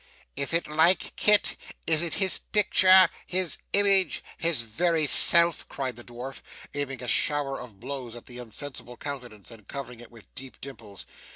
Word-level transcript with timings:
'Is 0.35 0.51
it 0.51 0.65
like 0.67 1.15
Kit 1.15 1.55
is 1.85 2.01
it 2.01 2.15
his 2.15 2.39
picture, 2.39 3.07
his 3.27 3.59
image, 3.71 4.23
his 4.35 4.63
very 4.63 5.05
self?' 5.05 5.67
cried 5.69 5.95
the 5.95 6.03
dwarf, 6.03 6.41
aiming 6.73 7.03
a 7.03 7.07
shower 7.07 7.61
of 7.61 7.79
blows 7.79 8.15
at 8.15 8.25
the 8.25 8.39
insensible 8.39 8.97
countenance, 8.97 9.51
and 9.51 9.67
covering 9.67 9.99
it 9.99 10.09
with 10.09 10.33
deep 10.33 10.59
dimples. 10.59 11.05